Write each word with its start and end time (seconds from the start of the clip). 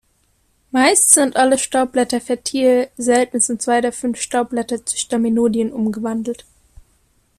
Meist 0.71 1.11
sind 1.11 1.35
alle 1.35 1.59
Staubblätter 1.59 2.19
fertil; 2.19 2.87
selten 2.97 3.39
sind 3.39 3.61
zwei 3.61 3.81
der 3.81 3.93
fünf 3.93 4.19
Staubblätter 4.19 4.83
zu 4.83 4.97
Staminodien 4.97 5.71
umgewandelt. 5.71 6.43